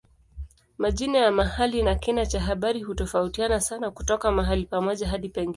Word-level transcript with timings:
Majina 0.77 1.17
ya 1.19 1.31
mahali 1.31 1.83
na 1.83 1.95
kina 1.95 2.25
cha 2.25 2.41
habari 2.41 2.81
hutofautiana 2.81 3.59
sana 3.61 3.91
kutoka 3.91 4.31
mahali 4.31 4.65
pamoja 4.65 5.07
hadi 5.07 5.29
pengine. 5.29 5.49